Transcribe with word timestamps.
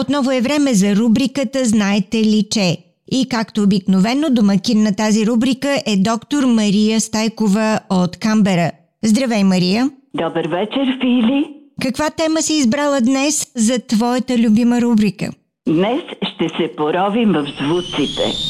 отново 0.00 0.30
е 0.30 0.40
време 0.40 0.74
за 0.74 0.96
рубриката 0.96 1.64
Знаете 1.64 2.16
ли, 2.16 2.44
че? 2.50 2.76
И 3.12 3.28
както 3.28 3.62
обикновено, 3.62 4.30
домакин 4.30 4.82
на 4.82 4.96
тази 4.96 5.26
рубрика 5.26 5.82
е 5.86 5.96
доктор 5.96 6.44
Мария 6.44 7.00
Стайкова 7.00 7.80
от 7.90 8.16
Камбера. 8.16 8.70
Здравей, 9.04 9.44
Мария! 9.44 9.90
Добър 10.14 10.48
вечер, 10.48 10.98
Фили! 11.00 11.44
Каква 11.82 12.10
тема 12.10 12.42
си 12.42 12.54
избрала 12.54 13.00
днес 13.00 13.52
за 13.54 13.78
твоята 13.78 14.38
любима 14.38 14.80
рубрика? 14.80 15.30
Днес 15.68 16.02
ще 16.22 16.48
се 16.48 16.76
поровим 16.76 17.32
в 17.32 17.46
звуците. 17.60 18.47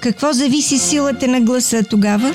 Какво 0.00 0.32
зависи 0.32 0.78
силата 0.78 1.28
на 1.28 1.40
гласа 1.40 1.88
тогава? 1.90 2.28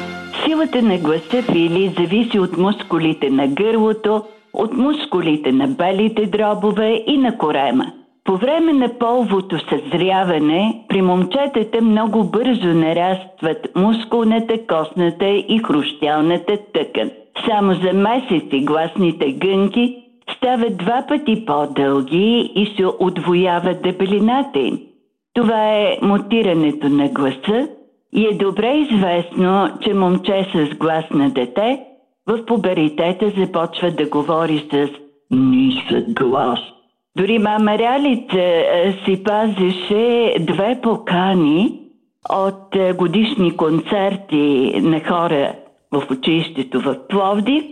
Силата 0.45 0.81
на 0.81 0.97
гласа 0.97 1.41
Фили 1.51 1.93
зависи 1.99 2.39
от 2.39 2.57
мускулите 2.57 3.29
на 3.29 3.47
гърлото, 3.47 4.23
от 4.53 4.73
мускулите 4.73 5.51
на 5.51 5.67
белите 5.67 6.25
дробове 6.25 7.03
и 7.07 7.17
на 7.17 7.37
корема. 7.37 7.85
По 8.23 8.37
време 8.37 8.73
на 8.73 8.89
половото 8.99 9.57
съзряване 9.69 10.85
при 10.89 11.01
момчетата 11.01 11.81
много 11.81 12.23
бързо 12.23 12.67
нарастват 12.67 13.67
мускулната, 13.75 14.57
костната 14.67 15.27
и 15.27 15.61
хрущялната 15.67 16.57
тъкан. 16.73 17.11
Само 17.49 17.73
за 17.73 17.93
месеци 17.93 18.65
гласните 18.65 19.31
гънки 19.31 19.95
стават 20.37 20.77
два 20.77 21.05
пъти 21.07 21.45
по-дълги 21.45 22.51
и 22.55 22.73
се 22.77 22.85
отвоява 22.99 23.73
дебелината 23.83 24.59
им. 24.59 24.79
Това 25.35 25.73
е 25.73 25.97
мутирането 26.01 26.89
на 26.89 27.09
гласа 27.09 27.67
и 28.13 28.25
е 28.25 28.37
добре 28.37 28.73
известно, 28.73 29.69
че 29.81 29.93
момче 29.93 30.47
с 30.55 30.75
глас 30.75 31.05
на 31.11 31.29
дете 31.29 31.79
в 32.27 32.45
пуберитета 32.45 33.31
започва 33.37 33.91
да 33.91 34.05
говори 34.09 34.69
с 34.71 34.89
нисък 35.31 36.13
глас. 36.13 36.59
Дори 37.17 37.39
мама 37.39 37.77
Рялица 37.77 38.63
си 39.05 39.23
пазеше 39.23 40.35
две 40.39 40.79
покани 40.83 41.79
от 42.29 42.97
годишни 42.97 43.57
концерти 43.57 44.73
на 44.81 44.99
хора 44.99 45.53
в 45.91 46.03
училището 46.11 46.79
в 46.79 47.07
Пловдив 47.09 47.63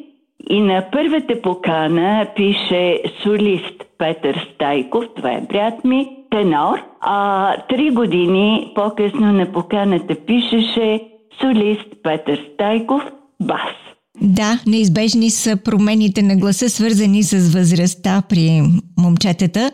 и 0.50 0.62
на 0.62 0.86
първата 0.92 1.42
покана 1.42 2.28
пише 2.36 3.02
солист 3.24 3.86
Петър 3.98 4.48
Стайков, 4.54 5.06
това 5.16 5.32
е 5.32 5.42
брат 5.50 5.84
ми, 5.84 6.23
тенор, 6.34 6.80
а 7.02 7.56
три 7.70 7.90
години 7.90 8.72
по-късно 8.76 9.34
на 9.34 9.52
поканата 9.52 10.16
пишеше 10.16 11.02
солист 11.42 11.88
Петър 12.04 12.40
Стайков, 12.54 13.02
бас. 13.42 13.74
Да, 14.22 14.60
неизбежни 14.68 15.30
са 15.30 15.58
промените 15.66 16.22
на 16.22 16.36
гласа, 16.36 16.70
свързани 16.70 17.24
с 17.24 17.54
възрастта 17.54 18.24
при 18.30 18.62
момчетата, 19.00 19.72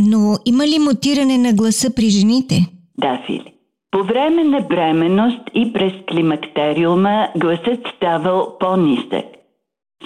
но 0.00 0.36
има 0.44 0.66
ли 0.66 0.78
мутиране 0.78 1.38
на 1.38 1.52
гласа 1.52 1.94
при 1.94 2.08
жените? 2.10 2.66
Да, 2.98 3.22
Фили. 3.26 3.52
По 3.90 4.04
време 4.04 4.44
на 4.44 4.60
бременност 4.60 5.40
и 5.54 5.72
през 5.72 5.92
климактериума 6.10 7.28
гласът 7.36 7.80
ставал 7.96 8.56
по-нисък. 8.60 9.24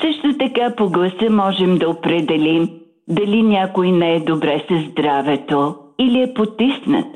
Също 0.00 0.38
така 0.38 0.74
по 0.76 0.88
гласа 0.88 1.30
можем 1.30 1.78
да 1.78 1.88
определим 1.88 2.68
дали 3.08 3.42
някой 3.42 3.92
не 3.92 4.14
е 4.14 4.20
добре 4.20 4.64
със 4.68 4.90
здравето 4.90 5.74
или 5.98 6.22
е 6.22 6.34
потиснат. 6.34 7.06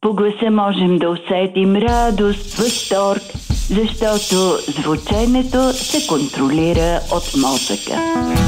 По 0.00 0.14
гласа 0.14 0.50
можем 0.50 0.98
да 0.98 1.10
усетим 1.10 1.76
радост, 1.76 2.54
възторг, 2.54 3.22
защото 3.70 4.58
звученето 4.80 5.72
се 5.72 6.06
контролира 6.08 7.00
от 7.12 7.36
мозъка. 7.36 8.47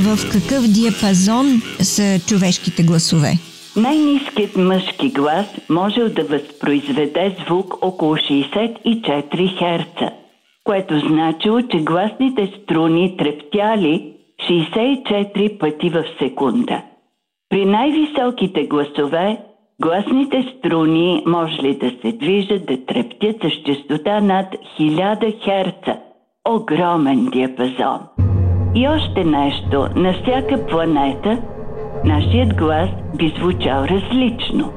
В 0.00 0.18
какъв 0.32 0.62
диапазон 0.68 1.46
са 1.80 2.20
човешките 2.28 2.82
гласове? 2.82 3.32
Най-низкият 3.76 4.56
мъжки 4.56 5.08
глас 5.08 5.46
може 5.68 6.00
да 6.00 6.24
възпроизведе 6.24 7.36
звук 7.46 7.74
около 7.82 8.16
64 8.16 9.56
Хц, 9.56 10.12
което 10.64 10.98
значило, 10.98 11.62
че 11.62 11.78
гласните 11.78 12.52
струни 12.62 13.16
трептяли 13.16 14.12
64 14.50 15.58
пъти 15.58 15.90
в 15.90 16.04
секунда. 16.18 16.82
При 17.48 17.66
най-високите 17.66 18.66
гласове 18.66 19.38
гласните 19.82 20.54
струни 20.58 21.22
може 21.26 21.62
ли 21.62 21.78
да 21.78 21.90
се 22.02 22.12
движат, 22.12 22.66
да 22.66 22.86
трептят 22.86 23.36
с 23.42 23.66
частота 23.66 24.20
над 24.20 24.46
1000 24.80 25.40
Хц. 25.40 25.88
Огромен 26.48 27.26
диапазон. 27.32 28.15
И 28.76 28.88
още 28.88 29.24
нещо. 29.24 29.88
На 29.96 30.12
всяка 30.12 30.66
планета 30.66 31.38
нашият 32.04 32.56
глас 32.56 32.88
би 33.18 33.34
звучал 33.38 33.84
различно. 33.84 34.72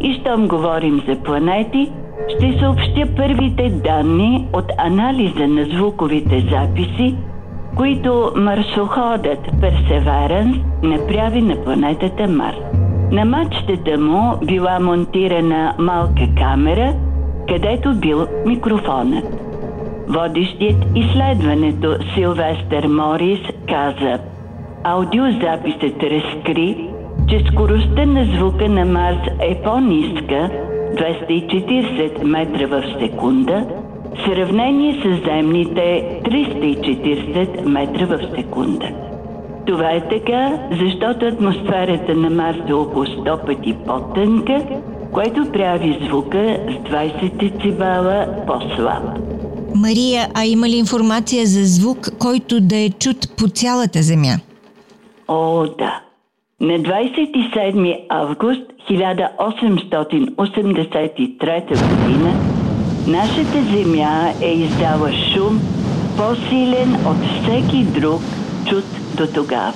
И 0.00 0.14
щом 0.14 0.48
говорим 0.48 1.02
за 1.08 1.22
планети, 1.22 1.92
ще 2.28 2.58
съобщя 2.58 3.16
първите 3.16 3.68
данни 3.68 4.48
от 4.52 4.64
анализа 4.78 5.48
на 5.48 5.64
звуковите 5.64 6.40
записи, 6.40 7.16
които 7.76 8.32
марсоходът 8.36 9.38
Персеваранс 9.60 10.56
направи 10.82 11.42
на 11.42 11.64
планетата 11.64 12.28
Марс. 12.28 12.58
На 13.12 13.24
мачтата 13.24 13.98
му 13.98 14.36
била 14.46 14.80
монтирана 14.80 15.74
малка 15.78 16.28
камера, 16.38 16.94
където 17.48 17.94
бил 17.94 18.26
микрофонът. 18.46 19.45
Водещият 20.08 20.76
изследването 20.94 21.96
Силвестър 22.14 22.86
Морис 22.86 23.40
каза 23.68 24.18
Аудиозаписът 24.84 26.02
разкри, 26.02 26.88
че 27.28 27.44
скоростта 27.52 28.06
на 28.06 28.24
звука 28.24 28.68
на 28.68 28.84
Марс 28.84 29.18
е 29.40 29.62
по-ниска 29.62 30.50
240 30.94 32.24
метра 32.24 32.66
в 32.66 32.82
секунда, 33.00 33.66
в 34.14 34.24
сравнение 34.24 34.94
с 34.94 35.24
земните 35.24 36.20
340 36.24 37.64
метра 37.64 38.06
в 38.06 38.36
секунда. 38.36 38.88
Това 39.66 39.90
е 39.90 40.08
така, 40.08 40.58
защото 40.70 41.26
атмосферата 41.26 42.14
на 42.14 42.30
Марс 42.30 42.58
е 42.68 42.72
около 42.72 43.04
100 43.04 43.46
пъти 43.46 43.76
по-тънка, 43.86 44.62
което 45.12 45.52
прави 45.52 45.98
звука 46.08 46.58
с 46.68 46.90
20 46.90 47.32
децибела 47.32 48.26
по-слаб. 48.46 49.25
Мария, 49.76 50.28
а 50.34 50.44
има 50.44 50.68
ли 50.68 50.76
информация 50.76 51.46
за 51.46 51.64
звук, 51.64 52.08
който 52.18 52.60
да 52.60 52.76
е 52.76 52.90
чут 52.90 53.36
по 53.36 53.48
цялата 53.48 54.02
Земя? 54.02 54.38
О, 55.28 55.66
да. 55.78 56.00
На 56.60 56.72
27 56.72 58.06
август 58.08 58.62
1883 58.90 61.68
година 61.68 62.34
нашата 63.06 63.62
Земя 63.72 64.32
е 64.42 64.52
издала 64.52 65.12
шум 65.12 65.60
по-силен 66.16 66.96
от 67.06 67.16
всеки 67.16 67.84
друг 67.84 68.22
чут 68.68 68.84
до 69.16 69.26
тогава. 69.34 69.72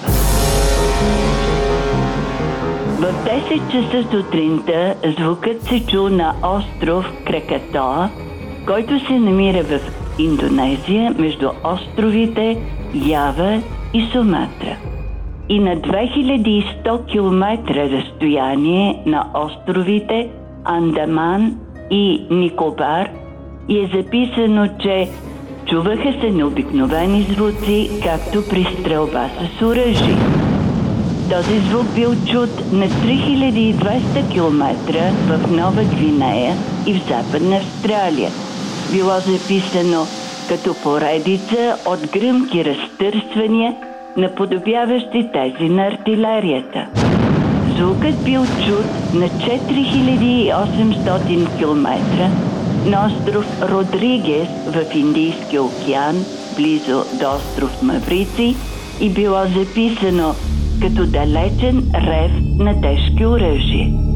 В 3.00 3.02
10 3.02 3.72
часа 3.72 4.10
сутринта 4.10 4.94
звукът 5.18 5.62
се 5.62 5.86
чу 5.86 6.08
на 6.08 6.34
остров 6.42 7.04
Кракатоа, 7.26 8.10
който 8.66 9.06
се 9.06 9.12
намира 9.12 9.62
в 9.62 9.80
Индонезия 10.18 11.14
между 11.18 11.48
островите 11.64 12.58
Ява 13.06 13.62
и 13.94 14.06
Суматра. 14.12 14.76
И 15.48 15.58
на 15.58 15.76
2100 15.76 17.12
км 17.12 17.74
разстояние 17.74 19.02
на 19.06 19.26
островите 19.34 20.28
Андаман 20.64 21.56
и 21.90 22.26
Никобар 22.30 23.08
е 23.70 23.90
записано, 23.96 24.68
че 24.82 25.08
чуваха 25.66 26.12
се 26.20 26.30
необикновени 26.30 27.22
звуци, 27.22 27.90
както 28.02 28.48
при 28.50 28.64
стрелба 28.64 29.28
с 29.58 29.62
оръжие. 29.62 30.16
Този 31.30 31.58
звук 31.58 31.94
бил 31.94 32.10
чут 32.10 32.72
на 32.72 32.88
3200 32.88 34.32
км 34.32 34.74
в 35.28 35.50
Нова 35.50 35.84
Гвинея 35.84 36.54
и 36.86 36.94
в 36.94 37.08
Западна 37.08 37.56
Австралия. 37.56 38.30
Било 38.92 39.20
записано 39.20 40.06
като 40.48 40.74
поредица 40.82 41.76
от 41.86 42.00
гръмки 42.12 42.64
разтърсвания, 42.64 43.74
наподобяващи 44.16 45.28
тези 45.32 45.68
на 45.68 45.86
артилерията. 45.86 46.86
Звукът 47.76 48.24
бил 48.24 48.44
чут 48.44 48.84
на 49.14 49.28
4800 49.28 51.58
км 51.58 51.98
на 52.86 53.06
остров 53.06 53.62
Родригес 53.70 54.48
в 54.66 54.84
Индийския 54.94 55.62
океан, 55.62 56.24
близо 56.56 57.04
до 57.20 57.36
остров 57.36 57.82
Маврици 57.82 58.56
и 59.00 59.10
било 59.10 59.44
записано 59.56 60.34
като 60.82 61.06
далечен 61.06 61.90
рев 61.94 62.32
на 62.58 62.80
тежки 62.80 63.26
оръжия. 63.26 64.09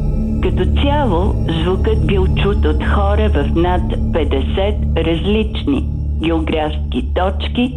Като 0.57 0.81
цяло, 0.81 1.33
звукът 1.61 2.07
бил 2.07 2.27
чут 2.27 2.65
от 2.65 2.83
хора 2.83 3.29
в 3.29 3.55
над 3.55 3.81
50 3.81 5.05
различни 5.05 5.85
географски 6.23 7.13
точки, 7.15 7.73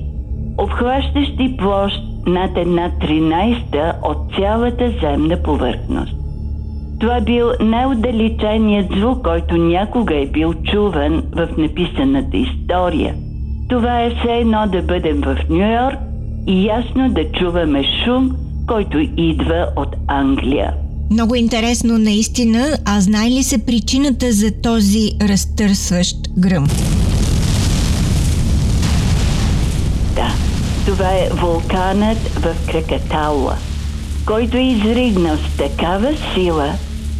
обхващащи 0.58 1.56
площ 1.56 2.02
над 2.26 2.56
една 2.56 2.90
13 2.90 3.94
от 4.02 4.34
цялата 4.36 4.92
земна 5.00 5.42
повърхност. 5.42 6.14
Това 7.00 7.20
бил 7.20 7.50
най-отдалеченият 7.60 8.92
звук, 8.92 9.22
който 9.24 9.56
някога 9.56 10.16
е 10.16 10.26
бил 10.26 10.54
чуван 10.54 11.22
в 11.32 11.48
написаната 11.58 12.36
история. 12.36 13.14
Това 13.68 14.02
е 14.02 14.10
все 14.10 14.32
едно 14.36 14.66
да 14.66 14.82
бъдем 14.82 15.20
в 15.20 15.36
Нью 15.50 15.72
Йорк 15.72 15.98
и 16.46 16.66
ясно 16.66 17.10
да 17.10 17.32
чуваме 17.32 17.82
шум, 18.04 18.30
който 18.66 18.98
идва 19.16 19.66
от 19.76 19.96
Англия. 20.08 20.74
Много 21.10 21.34
интересно 21.34 21.98
наистина, 21.98 22.78
а 22.84 23.00
знае 23.00 23.30
ли 23.30 23.42
се 23.42 23.66
причината 23.66 24.32
за 24.32 24.52
този 24.62 25.10
разтърсващ 25.20 26.16
гръм? 26.38 26.66
Да, 30.14 30.32
това 30.86 31.08
е 31.08 31.28
вулканът 31.32 32.18
в 32.18 32.54
Кракатауа, 32.70 33.56
който 34.26 34.56
е 34.56 34.60
изригнал 34.60 35.36
с 35.36 35.56
такава 35.56 36.14
сила, 36.34 36.72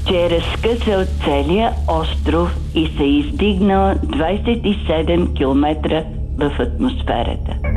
че 0.09 0.15
е 0.15 0.31
разкъсал 0.31 1.05
целия 1.25 1.73
остров 1.89 2.57
и 2.75 2.91
се 2.97 3.05
издигнал 3.05 3.95
27 3.95 5.37
км 5.37 6.05
в 6.39 6.53
атмосферата. 6.61 7.68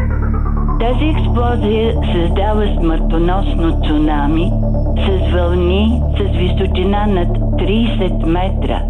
Тази 0.82 1.06
експлозия 1.06 1.94
създава 2.14 2.66
смъртоносно 2.80 3.82
цунами 3.88 4.52
с 4.98 5.32
вълни 5.34 6.02
с 6.18 6.38
височина 6.38 7.08
над 7.08 7.28
30 7.28 8.26
метра. 8.26 8.82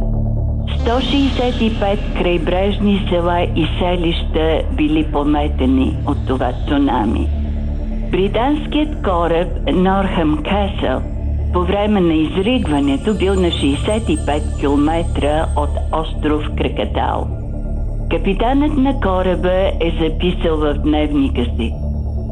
165 0.85 1.97
крайбрежни 2.17 3.05
села 3.09 3.41
и 3.41 3.67
селища 3.79 4.61
били 4.77 5.11
пометени 5.11 5.97
от 6.07 6.17
това 6.27 6.53
цунами. 6.67 7.27
Британският 8.11 9.03
кораб 9.03 9.47
Норхам 9.73 10.43
Касъл 10.43 11.01
по 11.53 11.61
време 11.61 12.01
на 12.01 12.13
изригването 12.13 13.13
бил 13.13 13.33
на 13.33 13.47
65 13.47 14.59
км 14.59 15.47
от 15.57 15.69
остров 15.91 16.43
Кракатал. 16.57 17.40
Капитанът 18.11 18.77
на 18.77 18.99
кораба 18.99 19.71
е 19.79 19.91
записал 20.01 20.57
в 20.57 20.73
дневника 20.73 21.45
си. 21.45 21.73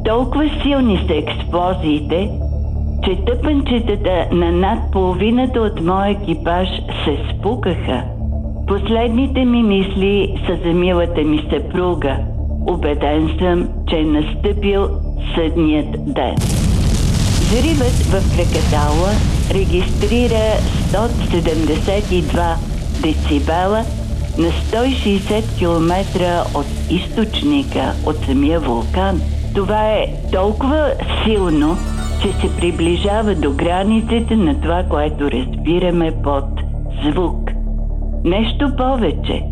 Толкова 0.06 0.50
силни 0.64 0.98
са 1.08 1.16
експлозиите, 1.16 2.30
че 3.04 3.26
тъпанчетата 3.26 4.28
на 4.32 4.52
над 4.52 4.92
половината 4.92 5.60
от 5.62 5.82
моя 5.82 6.10
екипаж 6.10 6.68
се 7.06 7.18
спукаха. 7.34 8.04
Последните 8.68 9.46
ми 9.46 9.64
мисли 9.64 10.42
са 10.48 10.58
за 10.66 10.74
милата 10.74 11.22
ми 11.22 11.48
съпруга. 11.50 12.18
Убеден 12.68 13.30
съм, 13.40 13.70
че 13.90 13.98
е 13.98 14.04
настъпил 14.04 14.90
съдният 15.36 16.14
ден. 16.14 16.36
Взривът 17.50 17.96
в 18.12 18.36
Кракатауа 18.36 19.12
регистрира 19.54 20.46
172 20.92 22.56
децибела 23.02 23.84
на 24.40 24.48
160 24.48 25.58
км 25.58 26.46
от 26.56 26.66
източника, 26.90 27.94
от 28.06 28.16
самия 28.26 28.60
вулкан. 28.60 29.22
Това 29.56 29.90
е 29.90 30.08
толкова 30.34 30.92
силно, 31.24 31.78
че 32.22 32.32
се 32.32 32.56
приближава 32.56 33.36
до 33.36 33.52
границите 33.52 34.36
на 34.36 34.62
това, 34.62 34.84
което 34.90 35.32
разбираме 35.32 36.12
под 36.24 36.46
звук. 37.06 37.52
Нещо 38.24 38.76
повече. 38.78 39.44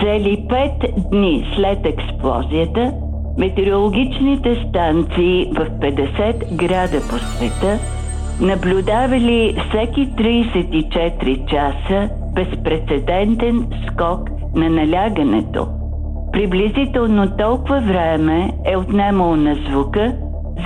Цели 0.00 0.46
пет 0.48 1.10
дни 1.10 1.52
след 1.56 1.86
експлозията, 1.86 2.92
метеорологичните 3.38 4.64
станции 4.68 5.52
в 5.54 5.70
50 5.70 6.54
града 6.56 7.00
по 7.00 7.18
света 7.18 7.78
наблюдавали 8.40 9.56
всеки 9.68 10.08
34 10.08 11.50
часа 11.50 12.10
безпредседентен 12.34 13.66
скок 13.86 14.29
на 14.54 14.70
налягането. 14.70 15.66
Приблизително 16.32 17.36
толкова 17.36 17.80
време 17.80 18.52
е 18.64 18.76
отнемало 18.76 19.36
на 19.36 19.54
звука, 19.54 20.12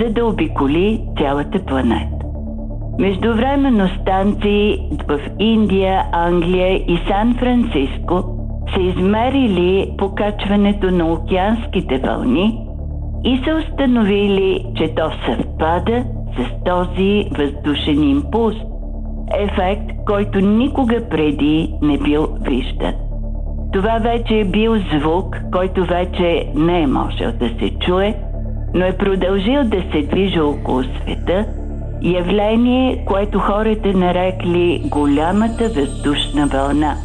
за 0.01 0.13
да 0.13 0.25
обиколи 0.25 1.01
цялата 1.17 1.65
планета. 1.65 2.15
Междувременно 2.99 3.87
станции 4.01 4.89
в 5.07 5.19
Индия, 5.39 6.03
Англия 6.11 6.75
и 6.75 6.99
Сан-Франциско 7.07 8.23
са 8.73 8.81
измерили 8.81 9.95
покачването 9.97 10.91
на 10.91 11.13
океанските 11.13 11.97
вълни 11.97 12.65
и 13.23 13.41
са 13.45 13.55
установили, 13.55 14.65
че 14.75 14.95
то 14.95 15.11
съвпада 15.25 16.03
с 16.37 16.63
този 16.65 17.25
въздушен 17.37 18.03
импулс, 18.03 18.55
ефект, 19.33 19.91
който 20.05 20.39
никога 20.39 21.09
преди 21.09 21.73
не 21.81 21.97
бил 21.97 22.27
виждан. 22.41 22.93
Това 23.75 23.97
вече 23.97 24.39
е 24.39 24.45
бил 24.45 24.75
звук, 24.75 25.37
който 25.51 25.85
вече 25.85 26.47
не 26.55 26.81
е 26.81 26.87
можел 26.87 27.31
да 27.31 27.49
се 27.49 27.69
чуе, 27.79 28.15
но 28.73 28.85
е 28.85 28.97
продължил 28.97 29.63
да 29.63 29.81
се 29.91 30.01
движи 30.01 30.39
около 30.39 30.83
света, 30.83 31.45
явление, 32.01 33.05
което 33.05 33.39
хората 33.39 33.93
нарекли 33.93 34.81
голямата 34.85 35.69
въздушна 35.69 36.47
вълна. 36.47 36.95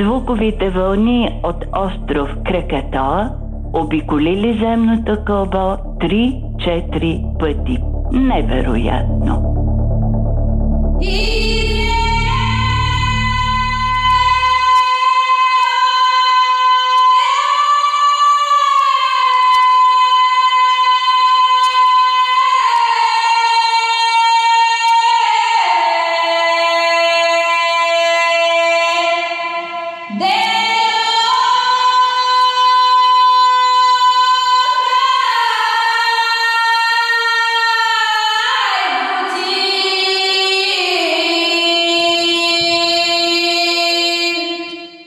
Звуковите 0.00 0.70
вълни 0.70 1.40
от 1.42 1.64
остров 1.76 2.30
Кракатоа 2.44 3.30
обиколили 3.72 4.58
земното 4.58 5.16
кълбо 5.24 5.76
3-4 6.00 7.38
пъти. 7.38 7.78
Невероятно! 8.12 9.54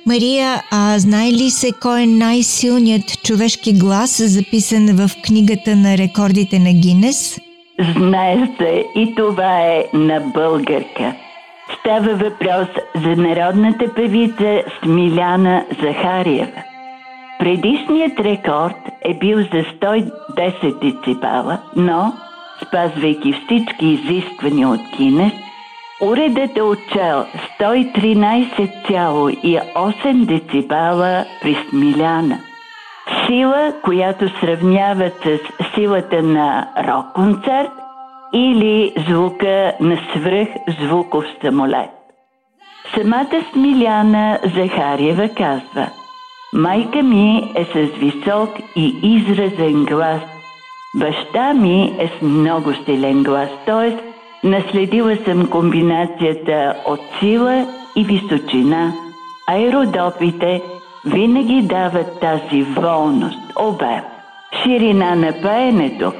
Мария, 0.07 0.63
а 0.71 0.99
знае 0.99 1.31
ли 1.31 1.49
се 1.49 1.71
кой 1.81 2.01
е 2.01 2.05
най-силният 2.05 3.23
човешки 3.23 3.73
глас, 3.73 4.21
записан 4.25 4.85
в 4.85 5.09
книгата 5.23 5.75
на 5.75 5.97
рекордите 5.97 6.59
на 6.59 6.73
Гинес? 6.73 7.39
Знае 7.97 8.49
се 8.57 8.85
и 8.95 9.15
това 9.15 9.61
е 9.61 9.85
на 9.93 10.19
българка. 10.19 11.15
Става 11.85 12.15
въпрос 12.15 12.67
за 12.95 13.15
народната 13.21 13.93
певица 13.93 14.63
Смиляна 14.83 15.65
Захариева. 15.81 16.63
Предишният 17.39 18.19
рекорд 18.19 18.75
е 19.01 19.13
бил 19.13 19.37
за 19.37 19.47
110 19.47 20.11
децибала, 20.81 21.59
но, 21.75 22.13
спазвайки 22.67 23.33
всички 23.33 23.85
изисквания 23.85 24.69
от 24.69 24.81
Гинес, 24.97 25.33
Уредът 26.01 26.57
е 26.57 26.61
отчел 26.61 27.25
113,8 27.59 30.25
децибала 30.25 31.25
при 31.41 31.57
Смиляна. 31.69 32.39
Сила, 33.27 33.73
която 33.83 34.39
сравняват 34.39 35.13
с 35.23 35.39
силата 35.75 36.23
на 36.23 36.67
рок-концерт 36.87 37.84
или 38.35 38.93
звука 39.09 39.73
на 39.79 39.97
свръхзвуков 40.13 41.25
самолет. 41.41 41.89
Самата 42.95 43.43
Смиляна 43.53 44.39
Захариева 44.55 45.29
казва 45.29 45.89
Майка 46.53 47.03
ми 47.03 47.51
е 47.55 47.65
с 47.65 47.97
висок 47.97 48.49
и 48.75 48.95
изразен 49.03 49.85
глас. 49.85 50.21
Баща 50.95 51.53
ми 51.53 51.95
е 51.99 52.07
с 52.07 52.21
много 52.21 52.73
силен 52.85 53.23
глас, 53.23 53.49
т.е. 53.65 53.97
Наследила 54.47 55.15
съм 55.25 55.49
комбинацията 55.49 56.75
от 56.85 56.99
сила 57.19 57.67
и 57.95 58.03
височина. 58.03 58.93
Аеродопите 59.47 60.61
винаги 61.05 61.61
дават 61.61 62.19
тази 62.19 62.63
волност, 62.63 63.39
обем, 63.59 64.01
ширина 64.63 65.15
на 65.15 65.33
пеенето, 65.41 66.13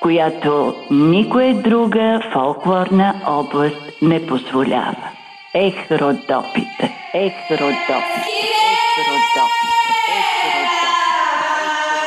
която 0.00 0.74
никоя 0.90 1.62
друга 1.62 2.20
фолклорна 2.32 3.14
област 3.26 3.76
не 4.02 4.26
позволява. 4.26 5.08
Ех, 5.54 5.90
родопите, 5.90 6.96
ех, 7.14 7.32
родопите, 7.50 7.96
ех, 8.74 9.06
родопите. 9.06 9.76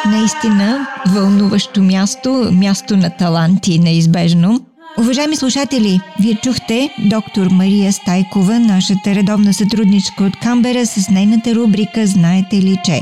Наистина 0.06 0.88
вълнуващо 1.16 1.82
място, 1.82 2.50
място 2.52 2.98
на 2.98 3.10
таланти 3.10 3.80
неизбежно. 3.80 4.60
Уважаеми 5.00 5.36
слушатели, 5.36 6.00
вие 6.20 6.36
чухте 6.36 6.90
доктор 7.00 7.48
Мария 7.52 7.94
Стайкова, 7.94 8.60
нашата 8.60 9.16
редовна 9.16 9.54
сътрудничка 9.54 10.24
от 10.24 10.36
Камбера 10.40 10.86
с 10.86 11.10
нейната 11.10 11.56
рубрика 11.56 12.06
Знаете 12.06 12.56
ли 12.56 12.78
че? 12.86 13.02